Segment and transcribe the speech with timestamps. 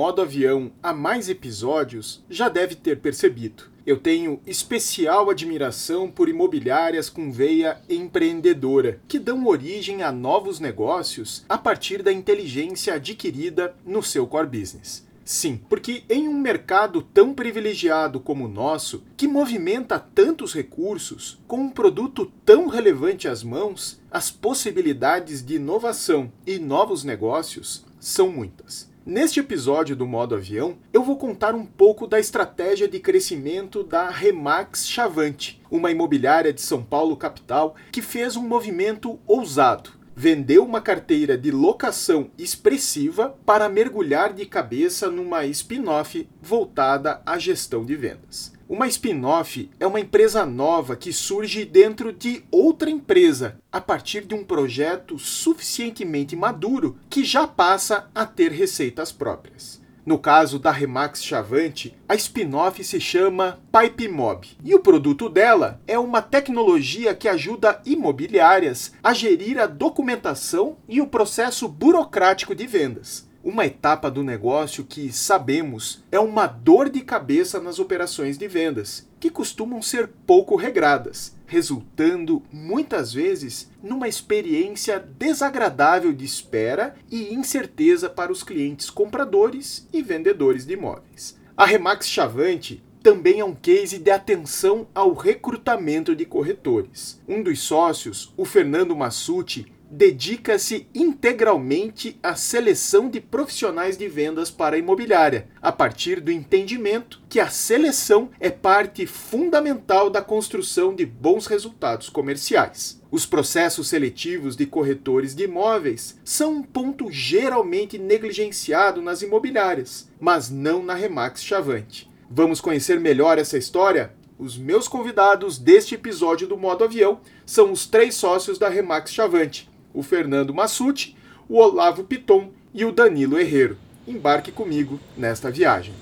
[0.00, 3.64] Modo avião há mais episódios já deve ter percebido.
[3.84, 11.44] Eu tenho especial admiração por imobiliárias com veia empreendedora, que dão origem a novos negócios
[11.46, 15.06] a partir da inteligência adquirida no seu core business.
[15.22, 21.58] Sim, porque em um mercado tão privilegiado como o nosso, que movimenta tantos recursos, com
[21.58, 28.89] um produto tão relevante às mãos, as possibilidades de inovação e novos negócios são muitas.
[29.10, 34.08] Neste episódio do modo avião, eu vou contar um pouco da estratégia de crescimento da
[34.08, 39.90] Remax Chavante, uma imobiliária de São Paulo capital que fez um movimento ousado.
[40.14, 47.84] Vendeu uma carteira de locação expressiva para mergulhar de cabeça numa spin-off voltada à gestão
[47.84, 48.52] de vendas.
[48.70, 54.32] Uma spin-off é uma empresa nova que surge dentro de outra empresa a partir de
[54.32, 59.82] um projeto suficientemente maduro que já passa a ter receitas próprias.
[60.06, 65.98] No caso da Remax Chavante, a spin-off se chama PipeMob e o produto dela é
[65.98, 73.28] uma tecnologia que ajuda imobiliárias a gerir a documentação e o processo burocrático de vendas
[73.42, 79.08] uma etapa do negócio que, sabemos, é uma dor de cabeça nas operações de vendas,
[79.18, 88.08] que costumam ser pouco regradas, resultando muitas vezes numa experiência desagradável de espera e incerteza
[88.08, 91.38] para os clientes compradores e vendedores de imóveis.
[91.56, 97.20] A Remax Chavante também é um case de atenção ao recrutamento de corretores.
[97.26, 104.76] Um dos sócios, o Fernando Massucci, dedica-se integralmente à seleção de profissionais de vendas para
[104.76, 111.04] a imobiliária, a partir do entendimento que a seleção é parte fundamental da construção de
[111.04, 113.00] bons resultados comerciais.
[113.10, 120.48] Os processos seletivos de corretores de imóveis são um ponto geralmente negligenciado nas imobiliárias, mas
[120.48, 122.08] não na Remax Chavante.
[122.30, 124.12] Vamos conhecer melhor essa história?
[124.38, 129.69] Os meus convidados deste episódio do Modo Avião são os três sócios da Remax Chavante,
[129.92, 131.16] o Fernando Massucci,
[131.48, 133.76] o Olavo Piton e o Danilo Herrero.
[134.06, 135.94] Embarque comigo nesta viagem.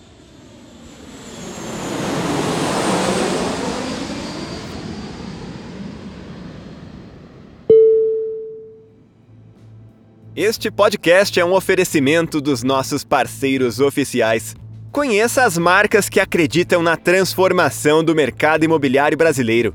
[10.37, 14.55] Este podcast é um oferecimento dos nossos parceiros oficiais.
[14.93, 19.75] Conheça as marcas que acreditam na transformação do mercado imobiliário brasileiro.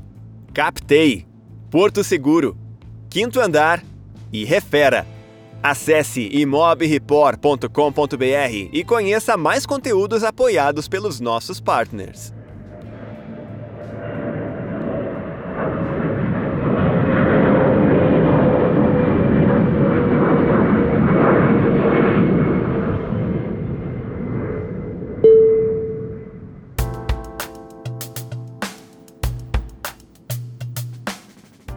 [0.54, 1.26] Captei,
[1.70, 2.56] Porto Seguro,
[3.10, 3.82] Quinto Andar
[4.34, 5.06] e refera.
[5.62, 12.34] Acesse imobreport.com.br e conheça mais conteúdos apoiados pelos nossos partners.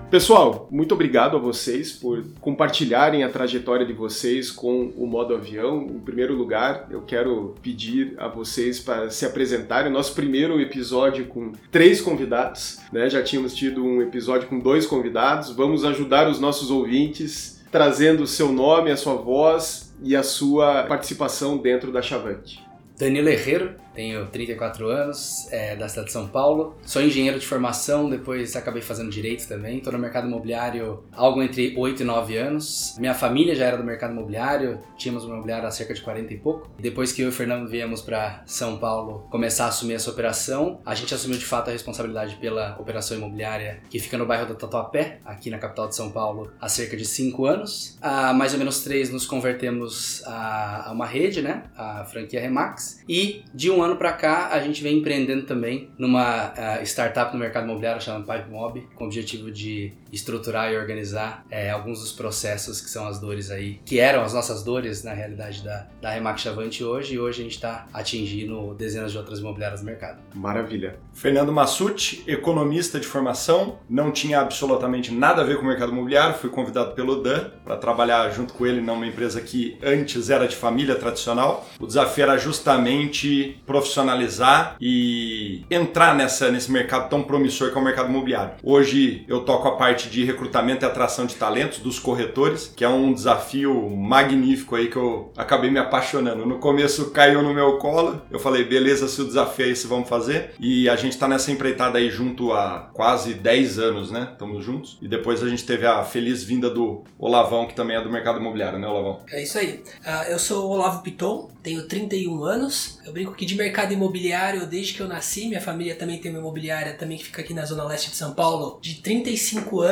[0.09, 5.81] Pessoal, muito obrigado a vocês por compartilharem a trajetória de vocês com o modo avião.
[5.81, 9.91] Em primeiro lugar, eu quero pedir a vocês para se apresentarem.
[9.91, 13.09] Nosso primeiro episódio com três convidados, né?
[13.09, 15.51] Já tínhamos tido um episódio com dois convidados.
[15.51, 20.83] Vamos ajudar os nossos ouvintes trazendo o seu nome, a sua voz e a sua
[20.83, 22.65] participação dentro da Chavante.
[22.97, 26.77] Danilo Herrero, tenho 34 anos, é, da cidade de São Paulo.
[26.85, 29.79] Sou engenheiro de formação, depois acabei fazendo direito também.
[29.79, 32.95] Estou no mercado imobiliário algo entre 8 e 9 anos.
[32.99, 36.37] Minha família já era do mercado imobiliário, tínhamos um imobiliário há cerca de 40 e
[36.37, 36.69] pouco.
[36.77, 40.79] Depois que eu e o Fernando viemos para São Paulo começar a assumir essa operação,
[40.85, 44.53] a gente assumiu de fato a responsabilidade pela operação imobiliária que fica no bairro do
[44.53, 47.97] Tatuapé, aqui na capital de São Paulo, há cerca de 5 anos.
[47.99, 51.63] Há mais ou menos 3 nos convertemos a, a uma rede, né?
[51.75, 53.03] A franquia Remax.
[53.09, 57.33] E de um ano ano para cá, a gente vem empreendendo também numa uh, startup
[57.33, 62.11] no mercado imobiliário chamada PipeMob, com o objetivo de estruturar e organizar é, alguns dos
[62.11, 66.11] processos que são as dores aí, que eram as nossas dores na realidade da, da
[66.11, 70.19] Remax Chavante hoje, e hoje a gente está atingindo dezenas de outras imobiliárias no mercado.
[70.33, 70.99] Maravilha.
[71.13, 76.37] Fernando Massucci, economista de formação, não tinha absolutamente nada a ver com o mercado imobiliário,
[76.37, 80.55] fui convidado pelo Dan para trabalhar junto com ele numa empresa que antes era de
[80.55, 81.67] família tradicional.
[81.79, 87.83] O desafio era justamente profissionalizar e entrar nessa, nesse mercado tão promissor que é o
[87.83, 88.55] mercado imobiliário.
[88.63, 92.89] Hoje eu toco a parte de recrutamento e atração de talentos dos corretores, que é
[92.89, 96.45] um desafio magnífico aí que eu acabei me apaixonando.
[96.45, 100.07] No começo caiu no meu colo, eu falei, beleza, se o desafio é esse, vamos
[100.07, 100.51] fazer.
[100.59, 104.29] E a gente está nessa empreitada aí junto há quase 10 anos, né?
[104.31, 104.97] Estamos juntos.
[105.01, 108.39] E depois a gente teve a feliz vinda do Olavão, que também é do mercado
[108.39, 109.21] imobiliário, né, Olavão?
[109.31, 109.83] É isso aí.
[110.05, 112.99] Uh, eu sou o Olavo Piton, tenho 31 anos.
[113.05, 116.39] Eu brinco que de mercado imobiliário, desde que eu nasci, minha família também tem uma
[116.39, 119.86] imobiliária também que fica aqui na zona leste de São Paulo, de 35 anos.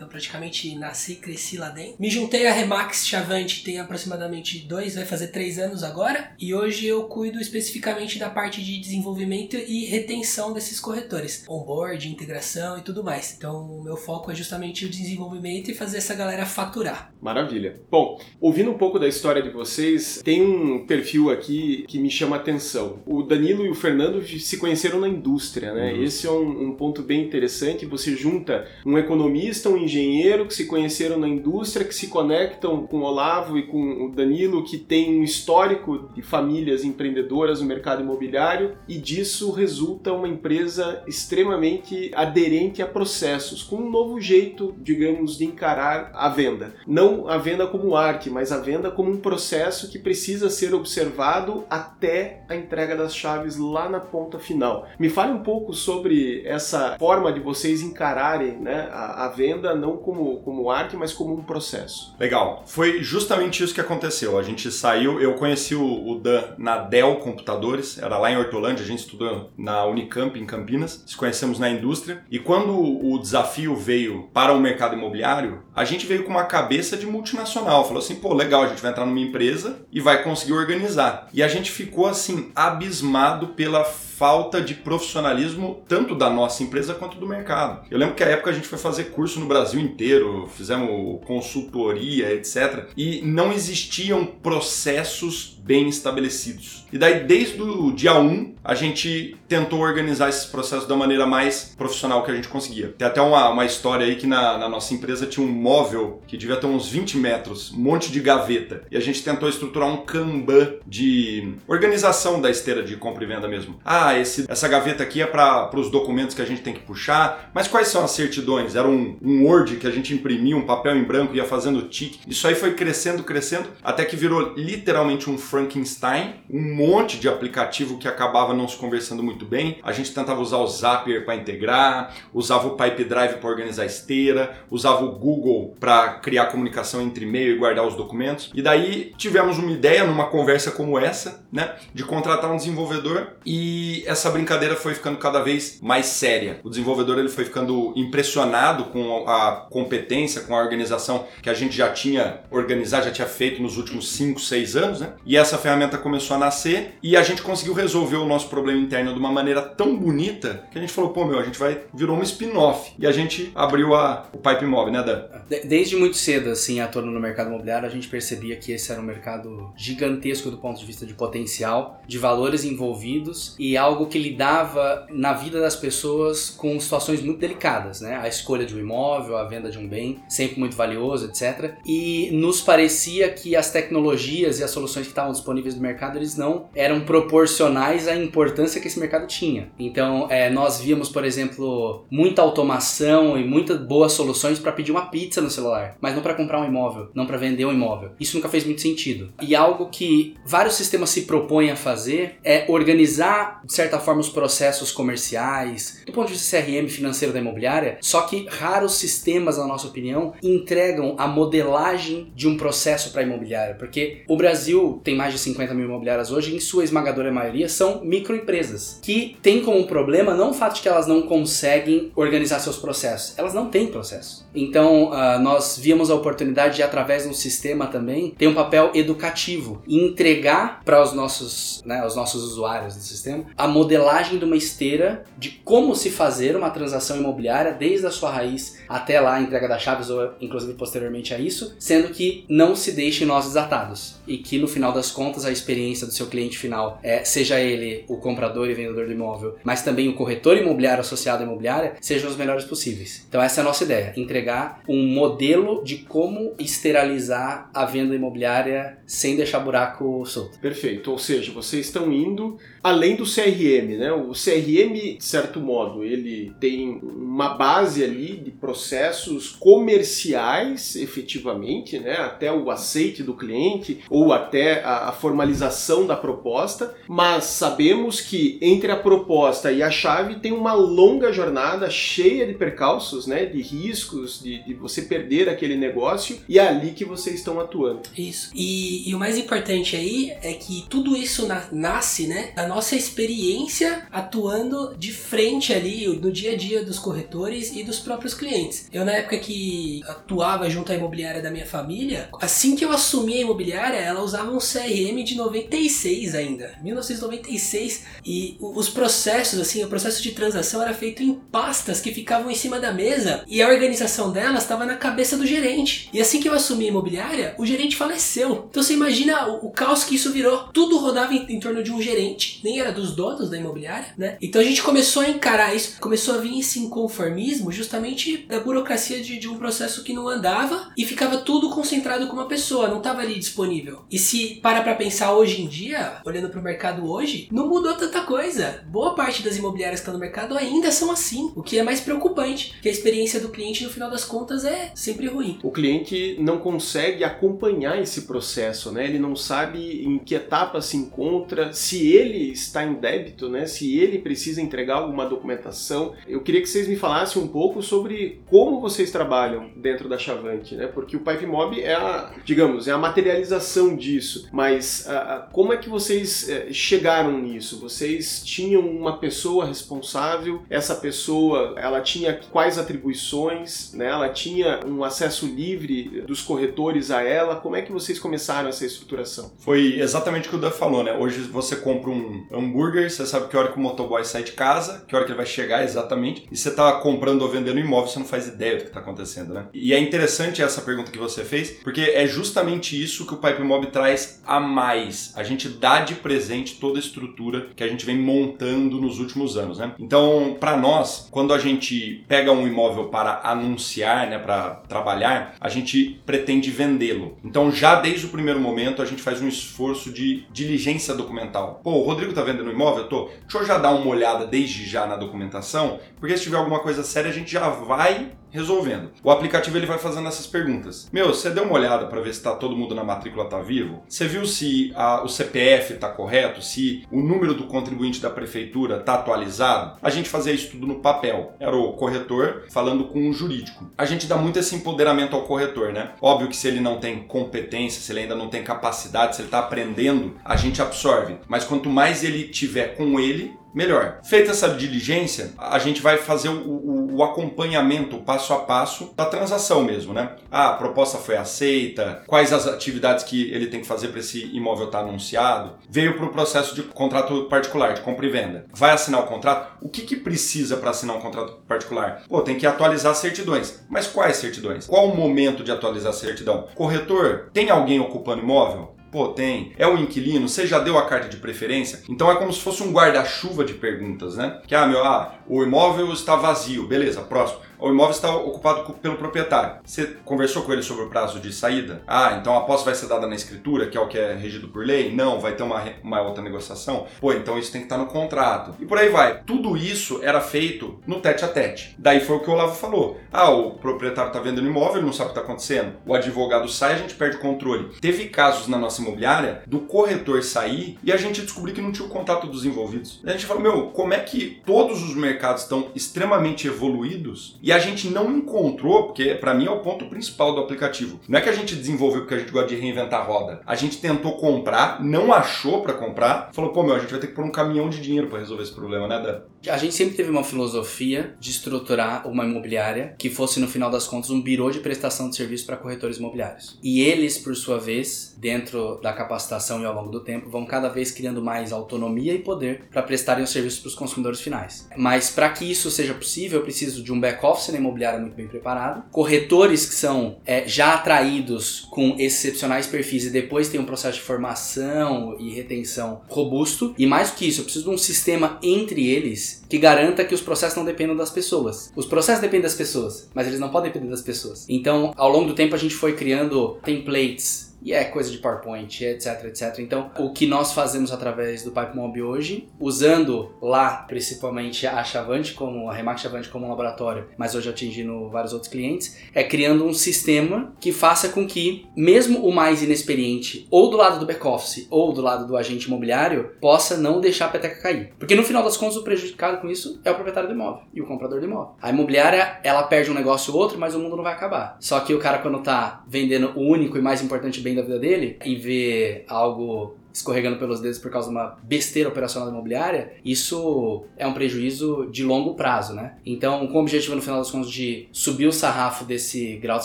[0.00, 1.96] Eu praticamente nasci e cresci lá dentro.
[1.98, 6.32] Me juntei a Remax Chavante tem aproximadamente dois, vai fazer três anos agora.
[6.38, 11.44] E hoje eu cuido especificamente da parte de desenvolvimento e retenção desses corretores.
[11.48, 13.34] Onboard, integração e tudo mais.
[13.36, 17.12] Então o meu foco é justamente o desenvolvimento e fazer essa galera faturar.
[17.20, 17.80] Maravilha.
[17.90, 22.36] Bom, ouvindo um pouco da história de vocês, tem um perfil aqui que me chama
[22.36, 23.00] a atenção.
[23.06, 25.92] O Danilo e o Fernando se conheceram na indústria, né?
[25.92, 26.02] Uhum.
[26.02, 27.86] Esse é um, um, ponto bem interessante.
[27.86, 29.37] Você junta um economista,
[29.74, 34.06] um engenheiro que se conheceram na indústria, que se conectam com o Olavo e com
[34.06, 40.12] o Danilo, que tem um histórico de famílias empreendedoras no mercado imobiliário, e disso resulta
[40.12, 46.74] uma empresa extremamente aderente a processos, com um novo jeito, digamos, de encarar a venda.
[46.86, 51.64] Não a venda como arte, mas a venda como um processo que precisa ser observado
[51.68, 54.86] até a entrega das chaves lá na ponta final.
[54.98, 59.96] Me fale um pouco sobre essa forma de vocês encararem né, a, a venda não
[59.96, 62.14] como, como arte, mas como um processo.
[62.18, 62.62] Legal.
[62.66, 64.38] Foi justamente isso que aconteceu.
[64.38, 68.84] A gente saiu, eu conheci o, o Dan na Dell Computadores, era lá em Hortolândia,
[68.84, 72.22] a gente estudou na Unicamp em Campinas, se conhecemos na indústria.
[72.30, 76.96] E quando o desafio veio para o mercado imobiliário, a gente veio com uma cabeça
[76.96, 77.84] de multinacional.
[77.84, 81.28] Falou assim, pô, legal, a gente vai entrar numa empresa e vai conseguir organizar.
[81.32, 83.84] E a gente ficou assim abismado pela
[84.18, 87.86] falta de profissionalismo tanto da nossa empresa quanto do mercado.
[87.88, 92.34] Eu lembro que a época a gente foi fazer curso no Brasil inteiro, fizemos consultoria,
[92.34, 92.88] etc.
[92.96, 96.84] E não existiam processos bem estabelecidos.
[96.92, 101.74] E daí, desde o dia 1, a gente tentou organizar esses processos da maneira mais
[101.76, 102.94] profissional que a gente conseguia.
[102.96, 106.36] Tem até uma, uma história aí que na, na nossa empresa tinha um móvel que
[106.36, 108.82] devia ter uns 20 metros, um monte de gaveta.
[108.90, 113.48] E a gente tentou estruturar um Kanban de organização da esteira de compra e venda
[113.48, 113.78] mesmo.
[113.84, 117.50] Ah, esse, essa gaveta aqui é para os documentos que a gente tem que puxar,
[117.54, 118.76] mas quais são as certidões?
[118.76, 122.20] Era um, um Word que a gente imprimia, um papel em branco, ia fazendo tique.
[122.26, 127.98] Isso aí foi crescendo, crescendo, até que virou literalmente um Frankenstein, um monte de aplicativo
[127.98, 129.78] que acabava não se conversando muito bem.
[129.82, 134.56] A gente tentava usar o Zapier para integrar, usava o Pipe Drive para organizar esteira,
[134.70, 138.50] usava o Google para criar comunicação entre e-mail e guardar os documentos.
[138.54, 144.04] E daí tivemos uma ideia numa conversa como essa, né, de contratar um desenvolvedor e
[144.06, 146.60] essa brincadeira foi ficando cada vez mais séria.
[146.62, 151.76] O desenvolvedor ele foi ficando impressionado com a competência, com a organização que a gente
[151.76, 155.14] já tinha organizado, já tinha feito nos últimos 5, 6 anos, né?
[155.26, 156.67] E essa ferramenta começou a nascer
[157.02, 160.78] e a gente conseguiu resolver o nosso problema interno de uma maneira tão bonita que
[160.78, 163.94] a gente falou, pô, meu, a gente vai virou um spin-off e a gente abriu
[163.94, 165.24] a, o Pipe Mob, né, Dan?
[165.64, 169.04] Desde muito cedo, assim, atuando no mercado imobiliário, a gente percebia que esse era um
[169.04, 175.06] mercado gigantesco do ponto de vista de potencial, de valores envolvidos e algo que lidava
[175.10, 178.16] na vida das pessoas com situações muito delicadas, né?
[178.16, 181.74] A escolha de um imóvel, a venda de um bem, sempre muito valioso, etc.
[181.84, 186.36] E nos parecia que as tecnologias e as soluções que estavam disponíveis no mercado, eles
[186.36, 189.70] não eram proporcionais à importância que esse mercado tinha.
[189.78, 195.06] Então, é, nós víamos, por exemplo, muita automação e muitas boas soluções para pedir uma
[195.06, 198.10] pizza no celular, mas não para comprar um imóvel, não para vender um imóvel.
[198.18, 199.32] Isso nunca fez muito sentido.
[199.40, 204.28] E algo que vários sistemas se propõem a fazer é organizar, de certa forma, os
[204.28, 209.66] processos comerciais, do ponto de vista CRM financeiro da imobiliária, só que raros sistemas, na
[209.66, 215.32] nossa opinião, entregam a modelagem de um processo para imobiliária, porque o Brasil tem mais
[215.32, 220.34] de 50 mil imobiliárias hoje, em sua esmagadora maioria, são microempresas, que têm como problema
[220.34, 224.46] não o fato de que elas não conseguem organizar seus processos, elas não têm processo.
[224.54, 228.90] Então, uh, nós víamos a oportunidade de, através de um sistema também, ter um papel
[228.94, 234.44] educativo e entregar para os nossos, né, os nossos usuários do sistema a modelagem de
[234.44, 239.34] uma esteira de como se fazer uma transação imobiliária desde a sua raiz até lá
[239.34, 243.46] a entrega das chaves ou inclusive posteriormente a isso, sendo que não se deixem nós
[243.46, 247.58] desatados e que no final das contas a experiência do seu cliente final, é, seja
[247.58, 251.94] ele o comprador e vendedor do imóvel, mas também o corretor imobiliário associado à imobiliária,
[252.00, 253.24] sejam os melhores possíveis.
[253.28, 258.98] Então essa é a nossa ideia, entregar um modelo de como esteralizar a venda imobiliária
[259.06, 260.58] sem deixar buraco solto.
[260.58, 264.12] Perfeito, ou seja, vocês estão indo além do CRM, né?
[264.12, 272.16] O CRM, de certo modo, ele tem uma base ali de processos comerciais, efetivamente, né?
[272.16, 278.90] Até o aceite do cliente ou até a, formalização da proposta, mas sabemos que entre
[278.90, 283.46] a proposta e a chave tem uma longa jornada cheia de percalços, né?
[283.46, 288.02] De riscos, de, de você perder aquele negócio e é ali que vocês estão atuando.
[288.16, 288.50] Isso.
[288.54, 292.52] E, e o mais importante aí é que tudo isso na, nasce, né?
[292.54, 297.98] Da nossa experiência atuando de frente ali no dia a dia dos corretores e dos
[297.98, 298.88] próprios clientes.
[298.92, 303.38] Eu, na época que atuava junto à imobiliária da minha família, assim que eu assumi
[303.38, 309.88] a imobiliária, ela usava um CRM de 96 ainda, 1996, e os processos, assim, o
[309.88, 313.68] processo de transação era feito em pastas que ficavam em cima da mesa e a
[313.68, 316.08] organização delas estava na cabeça do gerente.
[316.12, 318.66] E assim que eu assumi a imobiliária, o gerente faleceu.
[318.70, 320.68] Então você imagina o, o caos que isso virou.
[320.72, 324.36] Tudo rodava em, em torno de um gerente, nem era dos donos da imobiliária, né?
[324.40, 329.20] Então a gente começou a encarar isso, começou a vir esse inconformismo justamente da burocracia
[329.20, 332.98] de, de um processo que não andava e ficava tudo concentrado com uma pessoa, não
[332.98, 334.04] estava ali disponível.
[334.10, 337.94] E se para pra pensar hoje em dia, olhando para o mercado hoje, não mudou
[337.94, 338.84] tanta coisa.
[338.88, 342.00] Boa parte das imobiliárias que estão no mercado ainda são assim, o que é mais
[342.00, 345.58] preocupante, que a experiência do cliente no final das contas é sempre ruim.
[345.62, 349.04] O cliente não consegue acompanhar esse processo, né?
[349.04, 353.66] Ele não sabe em que etapa se encontra, se ele está em débito, né?
[353.66, 356.14] Se ele precisa entregar alguma documentação.
[356.26, 360.74] Eu queria que vocês me falassem um pouco sobre como vocês trabalham dentro da Chavante,
[360.74, 360.86] né?
[360.86, 364.48] Porque o PipeMob é a, digamos, é a materialização disso.
[364.52, 367.78] Mas uh, como é que vocês uh, chegaram nisso?
[367.80, 370.62] Vocês tinham uma pessoa responsável?
[370.70, 373.92] Essa pessoa, ela tinha quais atribuições?
[373.92, 374.06] Né?
[374.06, 377.56] Ela tinha um acesso livre dos corretores a ela?
[377.56, 379.52] Como é que vocês começaram essa estruturação?
[379.58, 381.16] Foi exatamente o que o Dan falou, né?
[381.16, 385.04] Hoje você compra um hambúrguer, você sabe que hora que o motoboy sai de casa,
[385.06, 388.18] que hora que ele vai chegar exatamente, e você está comprando ou vendendo imóvel, você
[388.18, 389.66] não faz ideia do que está acontecendo, né?
[389.72, 393.62] E é interessante essa pergunta que você fez, porque é justamente isso que o Pipe
[393.62, 395.32] Mob traz a mais.
[395.36, 399.56] A gente dá de presente toda a estrutura que a gente vem montando nos últimos
[399.56, 399.94] anos, né?
[399.98, 405.68] Então, para nós, quando a gente pega um imóvel para anunciar, né, para trabalhar, a
[405.68, 407.36] gente pretende vendê-lo.
[407.44, 411.80] Então, já desde o primeiro momento, a gente faz um esforço de diligência documental.
[411.82, 413.08] Pô, o Rodrigo tá vendendo um imóvel?
[413.08, 413.30] Tô.
[413.42, 417.02] Deixa eu já dar uma olhada desde já na documentação, porque se tiver alguma coisa
[417.02, 419.10] séria, a gente já vai resolvendo.
[419.22, 421.08] O aplicativo ele vai fazendo essas perguntas.
[421.12, 424.02] Meu, você deu uma olhada para ver se tá todo mundo na matrícula tá vivo?
[424.08, 426.62] Você viu se a, o CPF tá correto?
[426.62, 429.98] Se o número do contribuinte da prefeitura tá atualizado?
[430.02, 431.54] A gente fazia isso tudo no papel.
[431.58, 433.90] Era o corretor falando com o jurídico.
[433.96, 436.12] A gente dá muito esse empoderamento ao corretor, né?
[436.20, 439.48] Óbvio que se ele não tem competência, se ele ainda não tem capacidade, se ele
[439.48, 441.36] tá aprendendo, a gente absorve.
[441.46, 444.20] Mas quanto mais ele tiver com ele, melhor.
[444.24, 449.26] Feita essa diligência, a gente vai fazer o, o, o, acompanhamento passo a passo da
[449.26, 450.36] transação mesmo, né?
[450.50, 454.44] Ah, a proposta foi aceita, quais as atividades que ele tem que fazer para esse
[454.54, 455.74] imóvel estar tá anunciado.
[455.88, 458.66] Veio para o processo de contrato particular, de compra e venda.
[458.72, 459.78] Vai assinar o contrato?
[459.82, 462.22] O que, que precisa para assinar um contrato particular?
[462.28, 463.80] Pô, tem que atualizar certidões.
[463.88, 464.86] Mas quais certidões?
[464.86, 466.68] Qual o momento de atualizar a certidão?
[466.74, 468.97] Corretor, tem alguém ocupando imóvel?
[469.10, 469.72] Pô, tem.
[469.78, 470.48] É o inquilino?
[470.48, 472.02] Você já deu a carta de preferência?
[472.08, 474.60] Então é como se fosse um guarda-chuva de perguntas, né?
[474.66, 476.86] Que, ah, meu, ah, o imóvel está vazio.
[476.86, 479.76] Beleza, próximo o imóvel está ocupado pelo proprietário.
[479.84, 482.02] Você conversou com ele sobre o prazo de saída?
[482.06, 484.68] Ah, então a posse vai ser dada na escritura, que é o que é regido
[484.68, 485.14] por lei?
[485.14, 487.06] Não, vai ter uma, uma outra negociação?
[487.20, 488.74] Pô, então isso tem que estar no contrato.
[488.80, 489.42] E por aí vai.
[489.44, 491.94] Tudo isso era feito no tete a tete.
[491.98, 493.18] Daí foi o que o Olavo falou.
[493.32, 495.94] Ah, o proprietário está vendendo imóvel, não sabe o que está acontecendo.
[496.04, 497.90] O advogado sai, a gente perde o controle.
[498.00, 502.06] Teve casos na nossa imobiliária do corretor sair e a gente descobriu que não tinha
[502.06, 503.20] o contato dos envolvidos.
[503.24, 507.78] A gente falou, meu, como é que todos os mercados estão extremamente evoluídos e a
[507.78, 511.20] gente não encontrou, porque para mim é o ponto principal do aplicativo.
[511.28, 513.60] Não é que a gente desenvolveu porque a gente gosta de reinventar a roda.
[513.66, 517.28] A gente tentou comprar, não achou para comprar, falou, pô, meu, a gente vai ter
[517.28, 519.40] que pôr um caminhão de dinheiro para resolver esse problema, né, Dan?
[519.70, 524.06] A gente sempre teve uma filosofia de estruturar uma imobiliária que fosse, no final das
[524.06, 526.78] contas, um birô de prestação de serviço para corretores imobiliários.
[526.82, 530.88] E eles, por sua vez, dentro da capacitação e ao longo do tempo, vão cada
[530.88, 534.88] vez criando mais autonomia e poder para prestarem os serviços para os consumidores finais.
[534.96, 538.46] Mas para que isso seja possível, eu preciso de um back-office na imobiliária muito bem
[538.46, 544.18] preparado, corretores que são é, já atraídos com excepcionais perfis e depois tem um processo
[544.18, 548.58] de formação e retenção robusto, e mais do que isso, eu preciso de um sistema
[548.62, 551.92] entre eles que garanta que os processos não dependam das pessoas.
[551.94, 554.64] Os processos dependem das pessoas, mas eles não podem depender das pessoas.
[554.68, 559.04] Então, ao longo do tempo, a gente foi criando templates e é coisa de PowerPoint,
[559.04, 559.78] etc, etc.
[559.78, 565.88] Então, o que nós fazemos através do PipeMob hoje, usando lá principalmente a Chavante como
[565.88, 569.92] a Remax Chavante como um laboratório, mas hoje atingindo vários outros clientes, é criando um
[569.92, 574.86] sistema que faça com que mesmo o mais inexperiente, ou do lado do back office,
[574.90, 578.12] ou do lado do agente imobiliário, possa não deixar a peteca cair.
[578.18, 581.00] Porque no final das contas o prejudicado com isso é o proprietário do imóvel e
[581.00, 581.76] o comprador do imóvel.
[581.80, 584.76] A imobiliária, ela perde um negócio ou outro, mas o mundo não vai acabar.
[584.80, 587.98] Só que o cara quando tá vendendo o único e mais importante bem da vida
[587.98, 594.04] dele e ver algo escorregando pelos dedos por causa de uma besteira operacional imobiliária, isso
[594.16, 596.16] é um prejuízo de longo prazo, né?
[596.26, 599.84] Então, com o objetivo no final das contas de subir o sarrafo desse grau de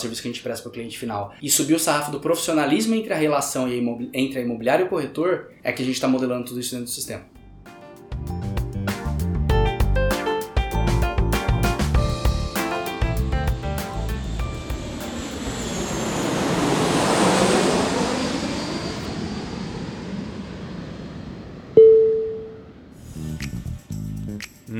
[0.00, 2.94] serviço que a gente presta para o cliente final e subir o sarrafo do profissionalismo
[2.94, 3.68] entre a relação
[4.12, 6.86] entre a imobiliária e o corretor, é que a gente está modelando tudo isso dentro
[6.86, 7.24] do sistema.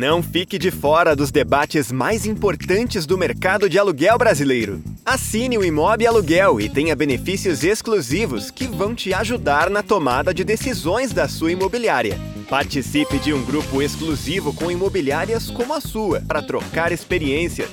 [0.04, 4.82] Não fique de fora dos debates mais importantes do mercado de aluguel brasileiro.
[5.02, 10.44] Assine o Imob Aluguel e tenha benefícios exclusivos que vão te ajudar na tomada de
[10.44, 12.20] decisões da sua imobiliária.
[12.50, 17.70] Participe de um grupo exclusivo com imobiliárias como a sua para trocar experiências.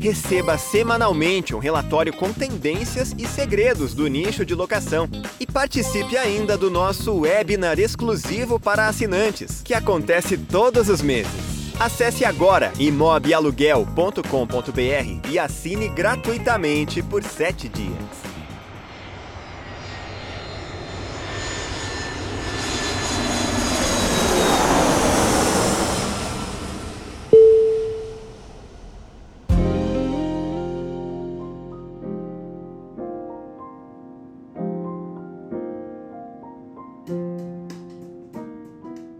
[0.00, 5.06] Receba semanalmente um relatório com tendências e segredos do nicho de locação.
[5.38, 11.57] E participe ainda do nosso webinar exclusivo para assinantes, que acontece todos os meses.
[11.80, 18.28] Acesse agora imobialuguel.com.br e assine gratuitamente por 7 dias.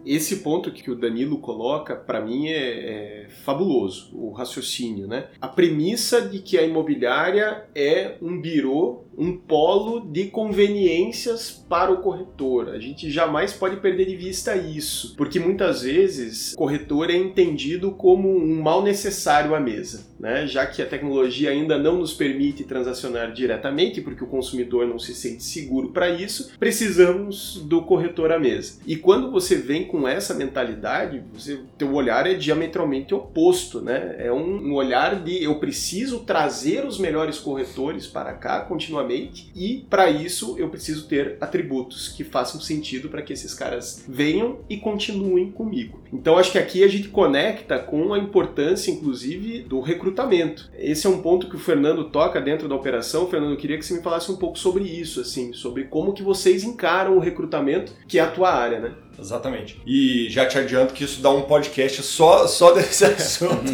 [0.09, 5.29] Esse ponto que o Danilo coloca, para mim, é, é, fabuloso, o raciocínio, né?
[5.40, 12.00] A premissa de que a imobiliária é um birô, um polo de conveniências para o
[12.00, 12.68] corretor.
[12.68, 17.90] A gente jamais pode perder de vista isso, porque muitas vezes o corretor é entendido
[17.90, 20.46] como um mal necessário à mesa, né?
[20.46, 25.12] Já que a tecnologia ainda não nos permite transacionar diretamente, porque o consumidor não se
[25.14, 28.78] sente seguro para isso, precisamos do corretor à mesa.
[28.87, 34.14] E quando você vem com essa mentalidade, você, teu olhar é diametralmente oposto, né?
[34.18, 39.87] É um, um olhar de eu preciso trazer os melhores corretores para cá continuamente e
[39.88, 44.77] para isso eu preciso ter atributos que façam sentido para que esses caras venham e
[44.77, 46.01] continuem comigo.
[46.12, 50.71] Então acho que aqui a gente conecta com a importância, inclusive, do recrutamento.
[50.77, 53.29] Esse é um ponto que o Fernando toca dentro da operação.
[53.29, 56.23] Fernando, eu queria que você me falasse um pouco sobre isso, assim, sobre como que
[56.23, 58.94] vocês encaram o recrutamento, que é a tua área, né?
[59.18, 59.81] Exatamente.
[59.87, 63.72] E já te adianto que isso dá um podcast só, só desse assunto.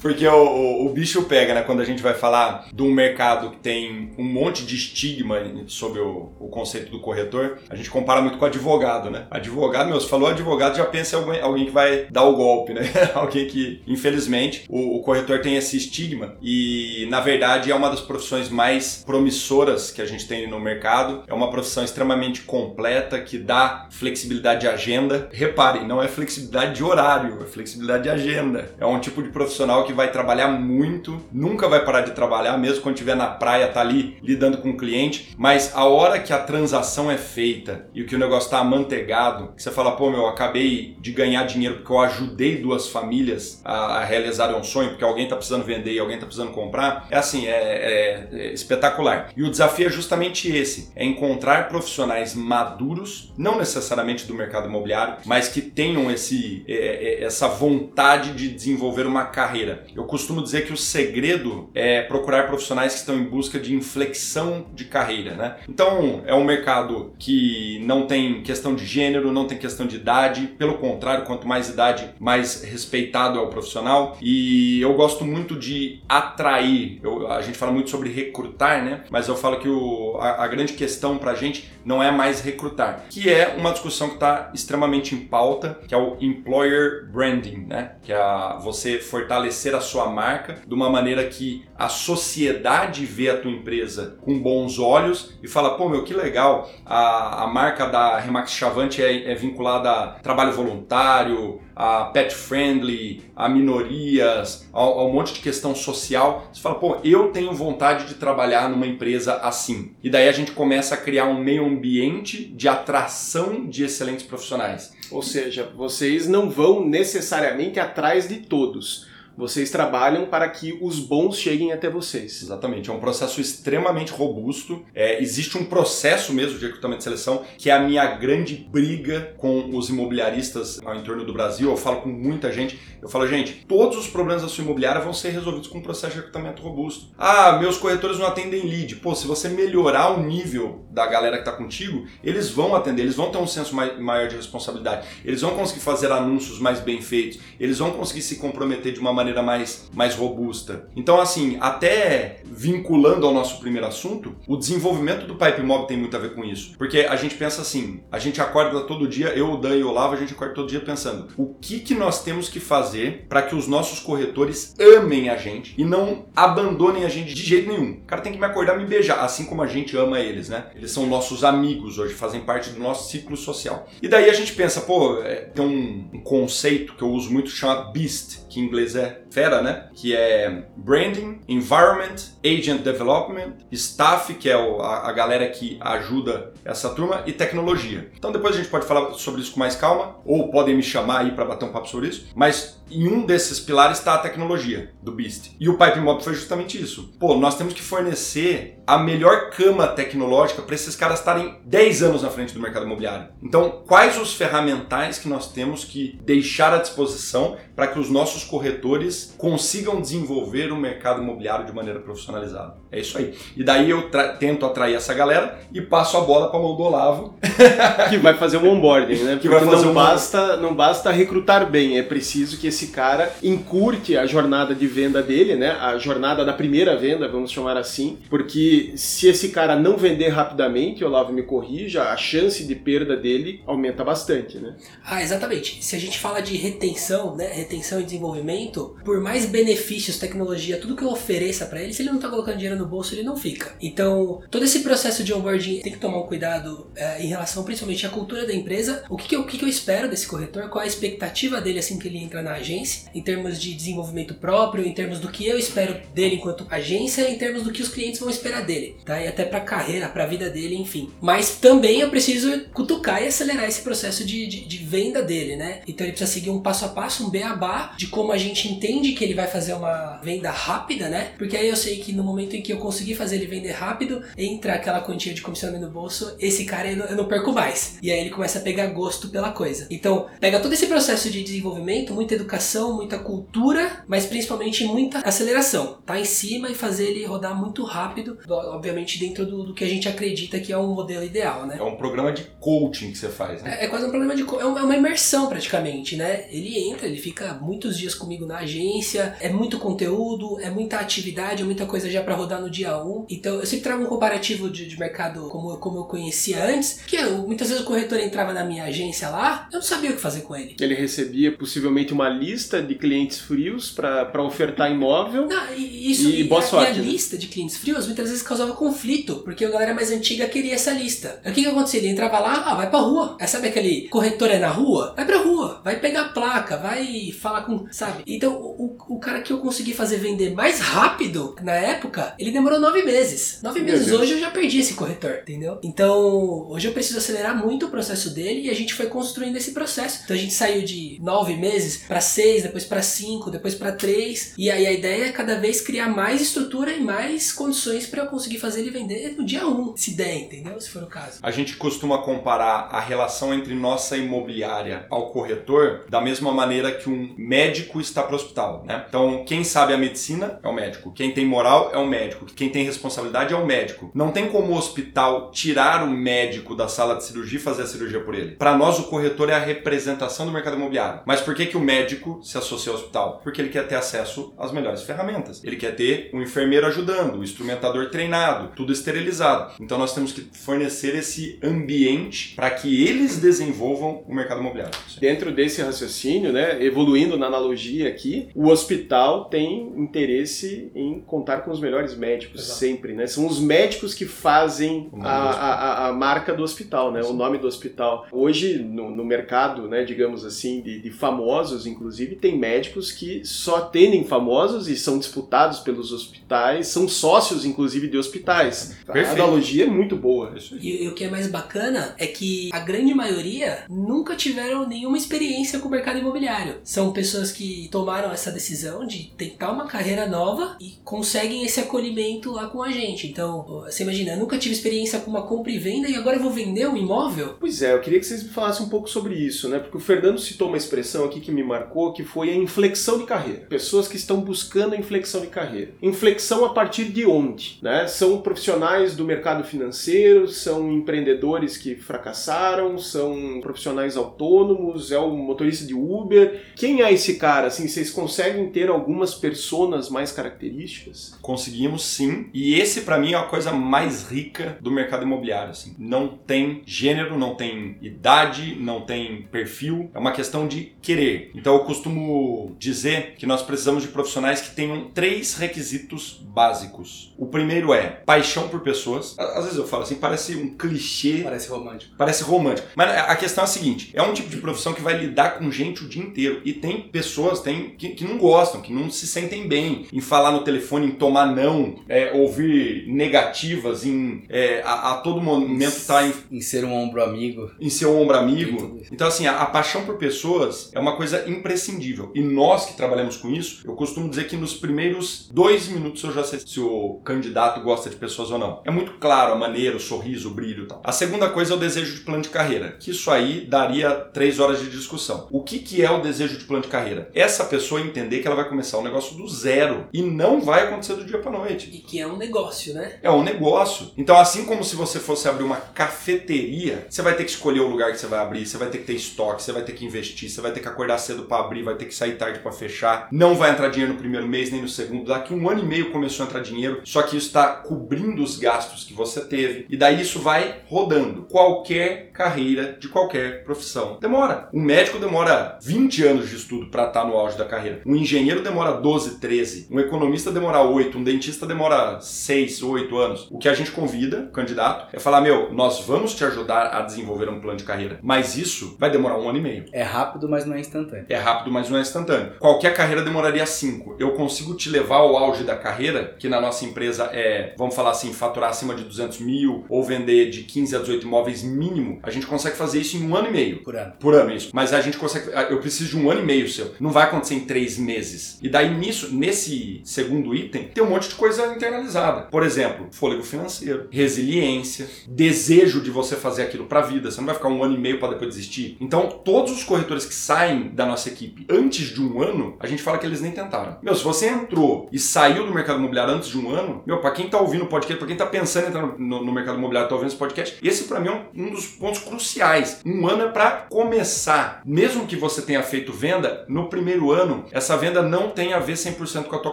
[0.00, 1.62] Porque o, o, o, bicho pega, né?
[1.62, 6.00] Quando a gente vai falar de um mercado que tem um monte de estigma sobre
[6.00, 9.26] o, o conceito do corretor, a gente compara muito com advogado, né?
[9.30, 12.72] Advogado, meu, você falou advogado, já pensa em alguém, alguém que vai dar o golpe,
[12.72, 12.82] né?
[13.14, 18.00] alguém que, infelizmente, o, o corretor tem esse estigma e, na verdade, é uma das
[18.00, 21.22] profissões mais promissoras que a gente tem no mercado.
[21.26, 25.28] É uma profissão extremamente completa que dá flexibilidade flexibilidade de agenda.
[25.32, 28.70] Reparem, não é flexibilidade de horário, é flexibilidade de agenda.
[28.78, 32.82] É um tipo de profissional que vai trabalhar muito, nunca vai parar de trabalhar, mesmo
[32.82, 35.34] quando estiver na praia, tá ali lidando com o cliente.
[35.36, 39.70] Mas a hora que a transação é feita e que o negócio está amanteigado, você
[39.70, 44.56] fala, pô, meu, acabei de ganhar dinheiro porque eu ajudei duas famílias a, a realizarem
[44.56, 47.50] um sonho, porque alguém está precisando vender e alguém está precisando comprar, é assim, é,
[47.50, 49.30] é, é espetacular.
[49.36, 55.16] E o desafio é justamente esse: é encontrar profissionais maduros, não necessariamente do mercado imobiliário,
[55.24, 59.84] mas que tenham esse, é, é, essa vontade de desenvolver uma carreira.
[59.94, 64.66] Eu costumo dizer que o segredo é procurar profissionais que estão em busca de inflexão
[64.74, 65.56] de carreira, né?
[65.68, 70.46] Então, é um mercado que não tem questão de gênero, não tem questão de idade,
[70.58, 74.16] pelo contrário, quanto mais idade, mais respeitado é o profissional.
[74.20, 76.98] E eu gosto muito de atrair.
[77.02, 79.04] Eu, a gente fala muito sobre recrutar, né?
[79.10, 83.04] Mas eu falo que o, a, a grande questão pra gente não é mais recrutar,
[83.08, 87.92] que é uma discussão que está extremamente em pauta, que é o employer branding, né?
[88.02, 88.18] Que é
[88.62, 94.18] você fortalecer a sua marca de uma maneira que a sociedade vê a tua empresa
[94.20, 99.02] com bons olhos e fala, pô, meu, que legal, a, a marca da Remax Chavante
[99.02, 105.40] é, é vinculada a trabalho voluntário, a pet friendly, a minorias, a, um monte de
[105.40, 106.48] questão social.
[106.52, 109.92] Você fala, pô, eu tenho vontade de trabalhar numa empresa assim.
[110.02, 114.92] E daí a gente começa a criar um meio ambiente de atração de excelentes profissionais.
[115.10, 121.36] Ou seja, vocês não vão necessariamente atrás de todos vocês trabalham para que os bons
[121.36, 122.42] cheguem até vocês.
[122.42, 124.84] Exatamente, é um processo extremamente robusto.
[124.94, 129.34] É, existe um processo mesmo de recrutamento de seleção que é a minha grande briga
[129.36, 131.70] com os imobiliaristas ao entorno do Brasil.
[131.70, 132.78] Eu falo com muita gente.
[133.02, 136.14] Eu falo, gente, todos os problemas da sua imobiliária vão ser resolvidos com um processo
[136.14, 137.06] de recrutamento robusto.
[137.16, 138.96] Ah, meus corretores não atendem lead.
[138.96, 143.14] Pô, se você melhorar o nível da galera que está contigo, eles vão atender, eles
[143.14, 147.38] vão ter um senso maior de responsabilidade, eles vão conseguir fazer anúncios mais bem feitos,
[147.58, 150.88] eles vão conseguir se comprometer de uma maneira mais, mais robusta.
[150.96, 156.16] Então, assim, até vinculando ao nosso primeiro assunto, o desenvolvimento do Pipe Mob tem muito
[156.16, 156.76] a ver com isso.
[156.76, 159.88] Porque a gente pensa assim, a gente acorda todo dia, eu, o Dan e o
[159.88, 163.42] Olavo, a gente acorda todo dia pensando, o que, que nós temos que fazer para
[163.42, 167.92] que os nossos corretores amem a gente e não abandonem a gente de jeito nenhum.
[167.92, 170.48] O cara tem que me acordar e me beijar, assim como a gente ama eles,
[170.48, 170.66] né?
[170.74, 173.86] Eles são nossos amigos hoje, fazem parte do nosso ciclo social.
[174.02, 177.92] E daí a gente pensa, pô, é, tem um, conceito que eu uso muito chamado
[177.92, 179.88] BEAST, que em inglês é fera, né?
[179.94, 187.22] Que é Branding, Environment, Agent Development, Staff, que é a, galera que ajuda essa turma,
[187.26, 188.10] e tecnologia.
[188.16, 191.20] Então depois a gente pode falar sobre isso com mais calma, ou podem me chamar
[191.20, 194.92] aí para bater um papo sobre isso, mas em um desses pilares está a tecnologia
[195.02, 195.52] do Beast.
[195.58, 197.12] E o Pipe Mob foi justamente isso.
[197.18, 202.22] Pô, nós temos que fornecer a melhor cama tecnológica para esses caras estarem 10 anos
[202.22, 203.28] na frente do mercado imobiliário.
[203.42, 208.42] Então, quais os ferramentais que nós temos que deixar à disposição para que os nossos
[208.42, 212.74] corretores consigam desenvolver o mercado imobiliário de maneira profissionalizada?
[212.90, 213.34] É isso aí.
[213.56, 217.38] E daí eu tento atrair essa galera e passo a bola para mão do Olavo.
[218.10, 219.32] que vai fazer um onboarding, né?
[219.32, 219.94] Porque que vai fazer não, um...
[219.94, 224.86] basta, não basta recrutar bem, é preciso que esse esse cara encurte a jornada de
[224.86, 225.70] venda dele, né?
[225.72, 231.04] A jornada da primeira venda, vamos chamar assim, porque se esse cara não vender rapidamente,
[231.04, 234.76] Olavo me corrija, a chance de perda dele aumenta bastante, né?
[235.04, 235.84] Ah, exatamente.
[235.84, 237.52] Se a gente fala de retenção, né?
[237.52, 242.10] Retenção e desenvolvimento, por mais benefícios, tecnologia, tudo que eu ofereça para ele, se ele
[242.10, 243.74] não tá colocando dinheiro no bolso, ele não fica.
[243.80, 248.06] Então, todo esse processo de onboarding tem que tomar um cuidado é, em relação principalmente
[248.06, 249.04] à cultura da empresa.
[249.10, 250.68] O que, que, eu, o que, que eu espero desse corretor?
[250.68, 252.69] Qual a expectativa dele assim que ele entra na agência?
[252.70, 257.28] Agência, em termos de desenvolvimento próprio, em termos do que eu espero dele enquanto agência,
[257.28, 259.20] em termos do que os clientes vão esperar dele, tá?
[259.20, 261.10] E até para carreira, para a vida dele, enfim.
[261.20, 265.82] Mas também eu preciso cutucar e acelerar esse processo de, de, de, venda dele, né?
[265.86, 269.12] Então ele precisa seguir um passo a passo, um beabá de como a gente entende
[269.12, 271.32] que ele vai fazer uma venda rápida, né?
[271.36, 274.22] Porque aí eu sei que no momento em que eu conseguir fazer ele vender rápido,
[274.36, 277.98] entra aquela quantia de comissionamento no bolso, esse cara eu não, eu não perco mais.
[278.02, 279.86] E aí ele começa a pegar gosto pela coisa.
[279.90, 285.18] Então, pega todo esse processo de desenvolvimento, muita educação educação, muita cultura, mas principalmente muita
[285.20, 285.98] aceleração.
[286.04, 289.88] Tá em cima e fazer ele rodar muito rápido, obviamente dentro do, do que a
[289.88, 291.76] gente acredita que é um modelo ideal, né?
[291.78, 293.78] É um programa de coaching que você faz, né?
[293.80, 296.46] É, é quase um programa de é, é uma imersão praticamente, né?
[296.50, 301.62] Ele entra, ele fica muitos dias comigo na agência, é muito conteúdo, é muita atividade,
[301.62, 303.26] é muita coisa já para rodar no dia 1.
[303.30, 307.16] Então eu sempre trago um comparativo de, de mercado como, como eu conhecia antes, que
[307.16, 310.20] eu, muitas vezes o corretor entrava na minha agência lá, eu não sabia o que
[310.20, 310.76] fazer com ele.
[310.78, 315.46] Ele recebia possivelmente uma lista de clientes frios para ofertar imóvel.
[315.46, 316.92] Não, e isso, e, e boa sorte.
[316.92, 317.10] E a né?
[317.10, 320.92] lista de clientes frios muitas vezes causava conflito, porque a galera mais antiga queria essa
[320.92, 321.40] lista.
[321.44, 322.00] O que que acontecia?
[322.00, 323.36] Ele entrava lá, ah, vai pra rua.
[323.40, 325.14] Aí sabe aquele corretor é na rua?
[325.16, 328.22] Vai pra rua, vai pegar a placa, vai falar com, sabe?
[328.26, 332.52] Então, o, o cara que eu consegui fazer vender mais rápido na época, ele ele
[332.52, 333.60] demorou nove meses.
[333.62, 334.20] Nove Meu meses Deus.
[334.20, 335.78] hoje eu já perdi esse corretor, entendeu?
[335.82, 339.70] Então, hoje eu preciso acelerar muito o processo dele e a gente foi construindo esse
[339.72, 340.22] processo.
[340.24, 344.54] Então a gente saiu de nove meses para seis, depois para cinco, depois para três.
[344.56, 348.26] E aí a ideia é cada vez criar mais estrutura e mais condições para eu
[348.26, 350.80] conseguir fazer ele vender no dia um, se der, entendeu?
[350.80, 351.38] Se for o caso.
[351.42, 357.08] A gente costuma comparar a relação entre nossa imobiliária ao corretor da mesma maneira que
[357.08, 359.04] um médico está para o hospital, né?
[359.08, 362.68] Então, quem sabe a medicina é o médico, quem tem moral é o médico, quem
[362.68, 364.10] tem responsabilidade é o médico.
[364.14, 367.86] Não tem como o hospital tirar o médico da sala de cirurgia e fazer a
[367.86, 368.52] cirurgia por ele.
[368.52, 371.22] Para nós, o corretor é a representação do mercado imobiliário.
[371.24, 373.40] Mas por que, que o médico se associa ao hospital?
[373.42, 375.62] Porque ele quer ter acesso às melhores ferramentas.
[375.64, 379.72] Ele quer ter um enfermeiro ajudando, um instrumentador treinado, tudo esterilizado.
[379.80, 384.92] Então nós temos que fornecer esse ambiente para que eles desenvolvam o mercado imobiliário.
[385.20, 391.70] Dentro desse raciocínio, né, evoluindo na analogia aqui, o hospital tem interesse em contar com
[391.70, 392.78] os melhores médicos Exato.
[392.78, 393.26] sempre, né?
[393.26, 397.22] São os médicos que fazem a, a- a marca do hospital, né?
[397.22, 398.26] O nome do hospital.
[398.32, 403.76] Hoje, no, no mercado, né, digamos assim, de, de famosos, inclusive, tem médicos que só
[403.76, 408.96] atendem famosos e são disputados pelos hospitais, são sócios, inclusive, de hospitais.
[409.06, 409.42] A Perfeito.
[409.42, 410.54] analogia é muito boa.
[410.56, 410.80] Isso aí.
[410.80, 415.16] E, e o que é mais bacana é que a grande maioria nunca tiveram nenhuma
[415.16, 416.76] experiência com o mercado imobiliário.
[416.82, 422.52] São pessoas que tomaram essa decisão de tentar uma carreira nova e conseguem esse acolhimento
[422.52, 423.26] lá com a gente.
[423.26, 426.42] Então, você imagina, eu nunca tive experiência com uma compra e venda e agora eu
[426.42, 427.56] vou vender um imóvel?
[427.58, 429.78] Pois é, eu queria que vocês me falassem um pouco sobre isso, né?
[429.78, 433.24] Porque o Fernando citou uma expressão aqui que me marcou, que foi a inflexão de
[433.24, 433.66] carreira.
[433.68, 435.92] Pessoas que estão buscando a inflexão de carreira.
[436.02, 437.78] Inflexão a partir de onde?
[437.82, 438.06] Né?
[438.06, 445.86] São profissionais do mercado financeiro, são empreendedores que fracassaram, são profissionais autônomos, é o motorista
[445.86, 446.62] de Uber.
[446.74, 447.66] Quem é esse cara?
[447.66, 451.38] Assim, vocês conseguem ter algumas personas mais características?
[451.42, 455.70] Conseguimos sim, e esse pra mim é a coisa mais rica do mercado imobiliário.
[455.70, 455.94] Assim.
[455.98, 461.50] Não tem gênero, não tem idade, não tem perfil, é uma questão de querer.
[461.54, 467.34] Então eu costumo dizer que nós precisamos de profissionais que tenham três requisitos básicos.
[467.36, 469.36] O primeiro é paixão por pessoas.
[469.36, 472.14] Às vezes eu falo assim, parece um clichê Parece romântico.
[472.16, 472.88] Parece romântico.
[472.94, 475.70] Mas a questão é a seguinte: é um tipo de profissão que vai lidar com
[475.70, 476.60] gente o dia inteiro.
[476.64, 480.52] E tem pessoas tem, que, que não gostam, que não se sentem bem em falar
[480.52, 486.24] no telefone, em tomar não, é, ouvir negativas, em é, a, a todo momento estar
[486.24, 487.70] em, Em ser um ombro amigo.
[487.80, 489.00] em seu ombro Tem amigo.
[489.10, 491.44] Então, assim, a, a paixão por pessoas é uma coisa
[491.80, 492.30] imprescindível.
[492.34, 496.32] E nós que trabalhamos com isso, eu costumo dizer que nos primeiros dois minutos eu
[496.32, 498.82] já sei se o candidato gosta de pessoas ou não.
[498.84, 501.00] É muito claro a maneira, o sorriso, o brilho e tal.
[501.02, 504.60] A segunda coisa é o desejo de plano de carreira, que isso aí daria três
[504.60, 505.48] horas de discussão.
[505.50, 507.30] O que, que é o desejo de plano de carreira?
[507.34, 511.14] Essa pessoa entender que ela vai começar um negócio do zero e não vai acontecer
[511.14, 511.88] do dia para noite.
[511.92, 513.18] E que é um negócio, né?
[513.22, 514.10] É um negócio.
[514.16, 517.88] Então, assim como se você fosse abrir uma cafeteria, você vai ter que escolher o
[517.88, 520.04] lugar que você vai abrir, você vai ter que ter estoque, você vai ter que
[520.04, 522.72] investir, você vai ter que acordar cedo para abrir, vai ter que sair tarde para
[522.72, 523.28] fechar.
[523.30, 525.26] Não vai entrar dinheiro no primeiro mês nem no segundo.
[525.26, 528.58] Daqui um ano e meio começou a entrar dinheiro, só que isso está cobrindo os
[528.58, 529.86] gastos que você teve.
[529.88, 531.42] E daí isso vai rodando.
[531.42, 534.68] Qualquer carreira de qualquer profissão demora.
[534.72, 538.00] Um médico demora 20 anos de estudo para estar no auge da carreira.
[538.04, 539.88] Um engenheiro demora 12, 13.
[539.90, 541.16] Um economista demora 8.
[541.18, 543.48] Um dentista demora 6, 8 anos.
[543.50, 547.02] O que a gente convida o candidato é falar: meu, nós vamos te ajudar a
[547.02, 548.18] desenvolver um plano de carreira.
[548.22, 549.84] Mas isso vai demorar um ano e meio.
[549.92, 551.26] É rápido, mas não é instantâneo.
[551.28, 552.52] É rápido, mas não é instantâneo.
[552.58, 554.16] Qualquer carreira demoraria 5.
[554.18, 558.10] Eu consigo te levar ao auge da carreira, que na nossa empresa é, vamos falar
[558.10, 562.20] assim, faturar acima de 200 mil ou vender de 15 a 18 imóveis mínimo.
[562.22, 563.82] A gente consegue fazer isso em um ano e meio.
[563.82, 564.12] Por ano.
[564.20, 564.70] Por ano, isso.
[564.72, 565.50] Mas a gente consegue.
[565.70, 566.94] Eu preciso de um ano e meio seu.
[567.00, 568.58] Não vai acontecer em três meses.
[568.62, 572.42] E daí, nisso, nesse segundo item, tem um monte de coisa internalizada.
[572.42, 577.30] Por exemplo, fôlego financeiro, resiliência, desejo de você fazer aquilo pra vida.
[577.30, 578.96] Você não vai ficar um ano e meio para depois desistir.
[579.00, 581.39] Então, todos os corretores que saem da nossa equipe
[581.70, 583.96] antes de um ano, a gente fala que eles nem tentaram.
[584.02, 587.30] Meu, se você entrou e saiu do mercado imobiliário antes de um ano, meu, pra
[587.30, 590.08] quem tá ouvindo o podcast, pra quem tá pensando em entrar no, no- mercado imobiliário,
[590.08, 593.00] tá ouvindo esse podcast, esse pra mim é um, um dos pontos cruciais.
[593.04, 594.82] Um ano é pra começar.
[594.84, 598.94] Mesmo que você tenha feito venda, no primeiro ano, essa venda não tem a ver
[598.94, 599.72] 100% com a tua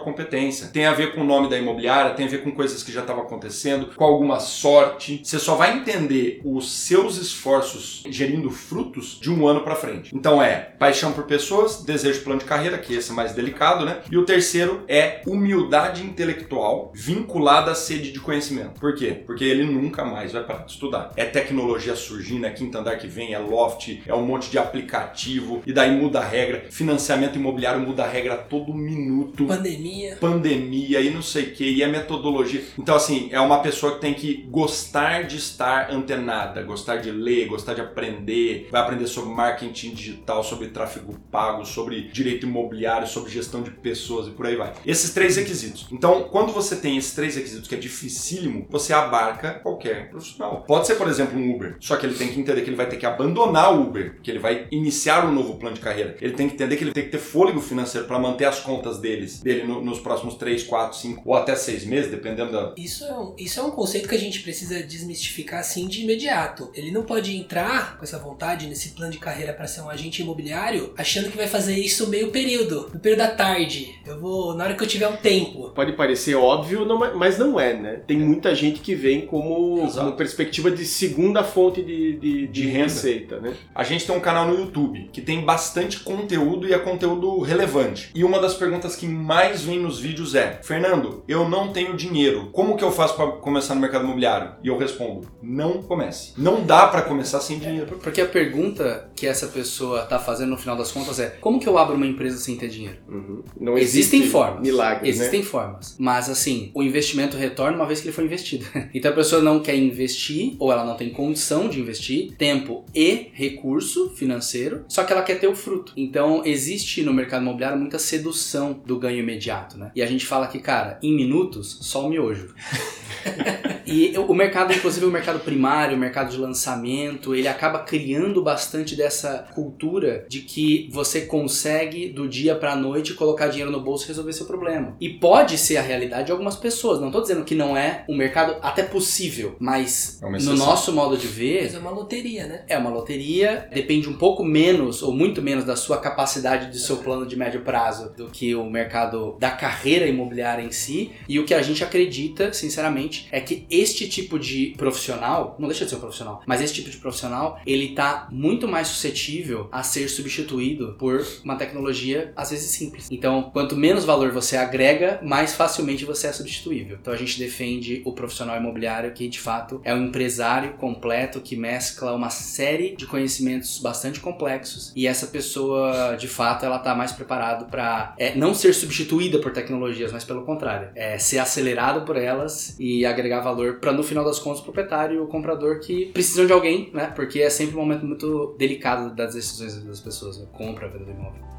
[0.00, 0.68] competência.
[0.68, 3.00] Tem a ver com o nome da imobiliária, tem a ver com coisas que já
[3.00, 5.20] estavam acontecendo, com alguma sorte.
[5.24, 10.14] Você só vai entender os seus esforços gerindo frutos de um ano pra frente.
[10.14, 11.24] Então é paixão por
[11.58, 13.98] pessoas, desejo de plano de carreira, que esse é mais delicado, né?
[14.10, 18.80] E o terceiro é humildade intelectual vinculada à sede de conhecimento.
[18.80, 19.22] Por quê?
[19.26, 21.12] Porque ele nunca mais vai parar de estudar.
[21.16, 25.62] É tecnologia surgindo, é quinto andar que vem, é loft, é um monte de aplicativo,
[25.66, 26.66] e daí muda a regra.
[26.70, 30.16] Financiamento imobiliário muda a regra a todo minuto Pandemia.
[30.20, 32.62] pandemia e não sei o que, e a metodologia.
[32.78, 37.46] Então, assim, é uma pessoa que tem que gostar de estar antenada, gostar de ler,
[37.46, 43.30] gostar de aprender, vai aprender sobre marketing digital, sobre tráfego pago, sobre direito imobiliário, sobre
[43.30, 44.72] gestão de pessoas e por aí vai.
[44.84, 45.86] Esses três requisitos.
[45.90, 50.64] Então, quando você tem esses três requisitos que é dificílimo, você abarca qualquer profissional.
[50.66, 52.88] Pode ser, por exemplo, um Uber, só que ele tem que entender que ele vai
[52.88, 56.16] ter que abandonar o Uber, que ele vai iniciar um novo plano de carreira.
[56.20, 58.98] Ele tem que entender que ele tem que ter fôlego financeiro para manter as contas
[58.98, 62.74] deles, dele no, nos próximos 3, 4, 5 ou até 6 meses, dependendo da.
[62.76, 66.70] Isso é, um, isso é um conceito que a gente precisa desmistificar assim de imediato.
[66.74, 70.22] Ele não pode entrar com essa vontade nesse plano de carreira para ser um agente
[70.22, 73.94] imobiliário achando que vai fazer isso meio período, no período da tarde.
[74.06, 75.70] Eu vou, na hora que eu tiver um tempo.
[75.70, 78.00] Pode parecer óbvio, não, mas não é, né?
[78.06, 82.66] Tem muita gente que vem como, como perspectiva de segunda fonte de, de, de, de
[82.66, 83.54] receita, né?
[83.74, 88.10] A gente tem um canal no YouTube que tem bastante conteúdo e é conteúdo relevante.
[88.14, 92.50] E uma das perguntas que mais vem nos vídeos é: Fernando, eu não tenho dinheiro.
[92.52, 94.52] Como que eu faço para começar no mercado imobiliário?
[94.62, 96.32] E eu respondo: não comece.
[96.36, 97.98] Não dá para começar sem dinheiro.
[98.02, 101.68] Porque a pergunta que essa pessoa tá fazendo no final das contas é: como que
[101.68, 102.98] eu abro uma empresa sem ter dinheiro?
[103.08, 103.42] Uhum.
[103.60, 104.62] Não Existem formas.
[104.62, 105.46] Milagres, Existem né?
[105.46, 105.96] formas.
[105.98, 108.66] Mas assim, o investimento retorna uma vez que ele foi investido.
[108.94, 113.28] então a pessoa não quer investir ou ela não tem condição de investir tempo e
[113.32, 115.92] recurso financeiro, só que ela quer ter o fruto.
[115.96, 119.90] Então existe no mercado imobiliário muita sedução do ganho imediato, né?
[119.94, 122.54] E a gente fala que, cara, em minutos, só o miojo.
[123.86, 128.94] e o mercado, inclusive o mercado primário, o mercado de lançamento, ele acaba criando bastante
[128.94, 134.08] dessa cultura de que você consegue do dia para noite colocar dinheiro no bolso e
[134.08, 134.96] resolver seu problema.
[135.00, 137.00] E pode ser a realidade de algumas pessoas.
[137.00, 141.16] Não tô dizendo que não é um mercado até possível, mas É no nosso modo
[141.16, 142.64] de ver, Mas é uma loteria, né?
[142.68, 146.98] é uma loteria, depende um pouco menos ou muito menos da sua capacidade do seu
[146.98, 151.10] plano de médio prazo do que o mercado da carreira imobiliária em si.
[151.28, 155.84] E o que a gente acredita, sinceramente, é que este tipo de profissional, não deixa
[155.84, 159.82] de ser um profissional, mas esse tipo de profissional, ele tá muito mais suscetível a
[159.82, 161.07] ser substituído por
[161.44, 163.08] uma tecnologia às vezes simples.
[163.10, 166.98] Então, quanto menos valor você agrega, mais facilmente você é substituível.
[167.00, 171.56] Então a gente defende o profissional imobiliário que de fato é um empresário completo que
[171.56, 177.12] mescla uma série de conhecimentos bastante complexos e essa pessoa de fato ela tá mais
[177.12, 182.76] preparado para não ser substituída por tecnologias, mas pelo contrário, é ser acelerado por elas
[182.78, 186.46] e agregar valor para no final das contas o proprietário e o comprador que precisam
[186.46, 187.12] de alguém, né?
[187.14, 190.46] Porque é sempre um momento muito delicado das decisões das pessoas, né?
[190.52, 191.57] compra, venda do imóvel.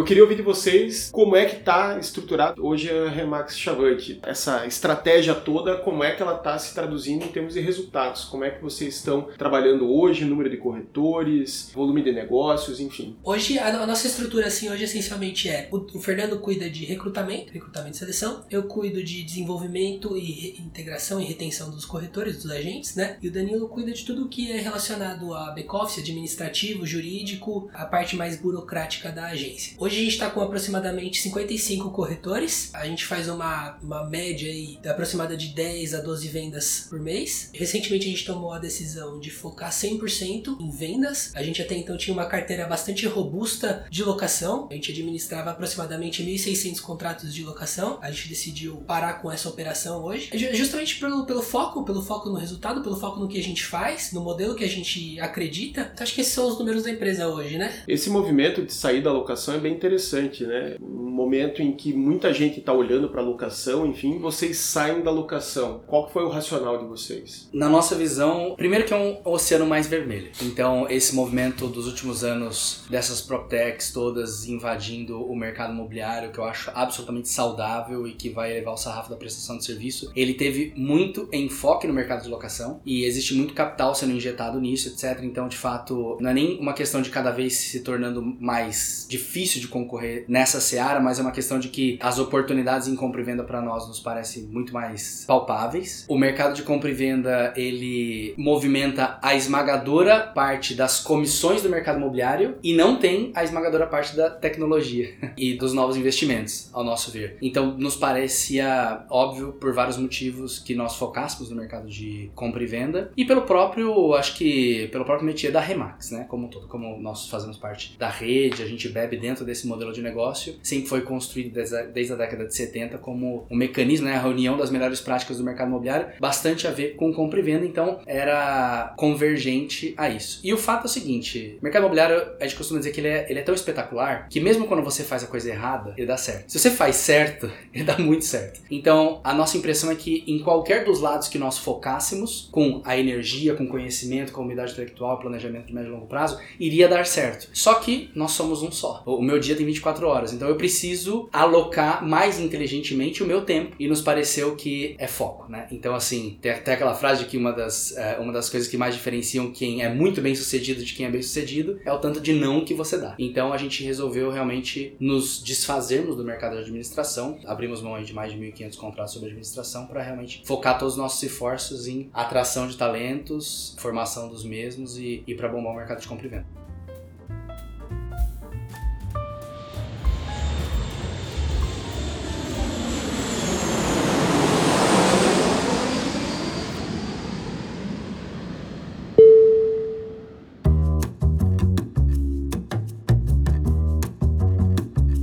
[0.00, 4.18] Eu queria ouvir de vocês como é que está estruturado hoje a Remax Chavante.
[4.22, 8.24] Essa estratégia toda, como é que ela está se traduzindo em termos de resultados?
[8.24, 13.14] Como é que vocês estão trabalhando hoje, número de corretores, volume de negócios, enfim.
[13.22, 17.98] Hoje, a, nossa estrutura, assim, hoje essencialmente é: o, Fernando cuida de recrutamento, recrutamento e
[17.98, 23.18] seleção, eu cuido de desenvolvimento e integração e retenção dos corretores, dos agentes, né?
[23.20, 28.16] E o Danilo cuida de tudo que é relacionado a back-office, administrativo, jurídico, a parte
[28.16, 29.76] mais burocrática da agência.
[29.78, 34.78] Hoje a gente está com aproximadamente 55 corretores, a gente faz uma, uma média aí
[34.88, 37.50] aproximada de 10 a 12 vendas por mês.
[37.54, 41.30] Recentemente a gente tomou a decisão de focar 100% em vendas.
[41.34, 44.68] A gente até então tinha uma carteira bastante robusta de locação.
[44.70, 47.98] A gente administrava aproximadamente 1.600 contratos de locação.
[48.02, 50.30] A gente decidiu parar com essa operação hoje.
[50.32, 53.64] Ju- Justamente pelo, pelo foco, pelo foco no resultado, pelo foco no que a gente
[53.64, 55.90] faz, no modelo que a gente acredita.
[55.92, 57.82] Então acho que esses são os números da empresa hoje, né?
[57.88, 60.76] Esse movimento de sair da locação é bem interessante, né?
[60.80, 65.10] Um momento em que muita gente está olhando para a locação, enfim, vocês saem da
[65.10, 65.82] locação.
[65.86, 67.48] Qual foi o racional de vocês?
[67.52, 70.30] Na nossa visão, primeiro que é um oceano mais vermelho.
[70.42, 76.44] Então, esse movimento dos últimos anos, dessas PropTechs todas invadindo o mercado imobiliário, que eu
[76.44, 80.72] acho absolutamente saudável e que vai elevar o sarrafo da prestação de serviço, ele teve
[80.76, 85.22] muito enfoque no mercado de locação e existe muito capital sendo injetado nisso, etc.
[85.22, 89.59] Então, de fato, não é nem uma questão de cada vez se tornando mais difícil
[89.60, 93.20] difícil de concorrer nessa seara, mas é uma questão de que as oportunidades em compra
[93.20, 96.04] e venda para nós nos parecem muito mais palpáveis.
[96.08, 101.98] O mercado de compra e venda, ele movimenta a esmagadora parte das comissões do mercado
[101.98, 107.10] imobiliário e não tem a esmagadora parte da tecnologia e dos novos investimentos, ao nosso
[107.10, 107.36] ver.
[107.42, 112.66] Então, nos parecia óbvio, por vários motivos, que nós focássemos no mercado de compra e
[112.66, 116.24] venda e pelo próprio, acho que, pelo próprio métier da Remax, né?
[116.28, 120.00] Como todo, como nós fazemos parte da rede, a gente bebe dentro desse modelo de
[120.00, 124.14] negócio, sempre foi construído desde a, a década de 70 como um mecanismo, né?
[124.14, 127.66] A reunião das melhores práticas do mercado imobiliário, bastante a ver com compra e venda,
[127.66, 130.40] então era convergente a isso.
[130.44, 133.08] E o fato é o seguinte, o mercado imobiliário, a gente costuma dizer que ele
[133.08, 136.16] é, ele é tão espetacular que mesmo quando você faz a coisa errada, ele dá
[136.16, 136.50] certo.
[136.50, 138.60] Se você faz certo, ele dá muito certo.
[138.70, 142.96] Então, a nossa impressão é que em qualquer dos lados que nós focássemos, com a
[142.96, 147.48] energia, com conhecimento, com umidade intelectual, planejamento de médio e longo prazo, iria dar certo.
[147.52, 149.02] Só que nós somos um só.
[149.06, 153.74] O meu dia tem 24 horas, então eu preciso alocar mais inteligentemente o meu tempo.
[153.78, 155.66] E nos pareceu que é foco, né?
[155.70, 158.76] Então, assim, tem até aquela frase de que uma das, é, uma das coisas que
[158.76, 162.20] mais diferenciam quem é muito bem sucedido de quem é bem sucedido é o tanto
[162.20, 163.14] de não que você dá.
[163.18, 168.32] Então, a gente resolveu realmente nos desfazermos do mercado de administração, abrimos mão de mais
[168.32, 172.76] de 1.500 contratos sobre administração para realmente focar todos os nossos esforços em atração de
[172.76, 176.59] talentos, formação dos mesmos e, e para bombar o mercado de compra e venda.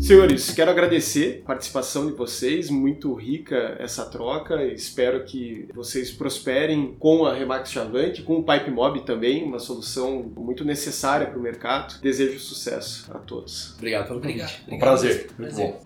[0.08, 4.64] Senhores, quero agradecer a participação de vocês, muito rica essa troca.
[4.64, 10.32] Espero que vocês prosperem com a Remax Chavante, com o Pipe Mob também, uma solução
[10.34, 12.00] muito necessária para o mercado.
[12.00, 13.76] Desejo sucesso a todos.
[13.76, 14.44] Obrigado pelo convite.
[14.44, 14.74] Obrigado.
[14.76, 15.30] Um prazer.
[15.38, 15.84] Muito bom.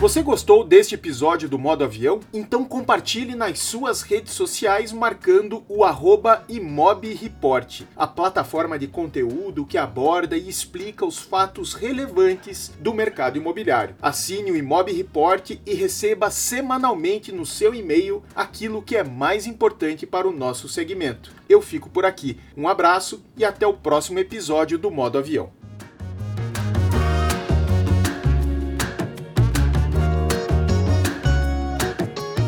[0.00, 2.20] Você gostou deste episódio do Modo Avião?
[2.32, 9.76] Então compartilhe nas suas redes sociais marcando o arroba ImobReport, a plataforma de conteúdo que
[9.76, 13.94] aborda e explica os fatos relevantes do mercado imobiliário.
[14.00, 20.06] Assine o Imob Report e receba semanalmente no seu e-mail aquilo que é mais importante
[20.06, 21.30] para o nosso segmento.
[21.46, 22.40] Eu fico por aqui.
[22.56, 25.59] Um abraço e até o próximo episódio do Modo Avião.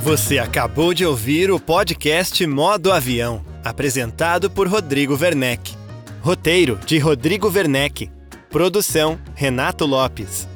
[0.02, 5.76] Você acabou de ouvir o podcast Modo Avião, apresentado por Rodrigo Werneck.
[6.20, 8.10] Roteiro de Rodrigo Werneck.
[8.50, 10.48] Produção Renato Lopes.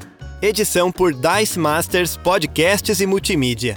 [0.42, 3.76] Edição por Dice Masters Podcasts e Multimídia.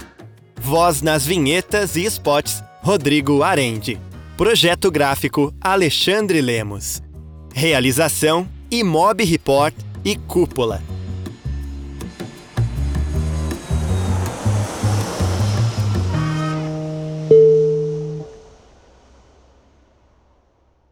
[0.60, 3.96] Voz nas vinhetas e spots Rodrigo Arende.
[4.36, 7.00] Projeto gráfico Alexandre Lemos.
[7.54, 10.82] Realização Imob Report e Cúpula.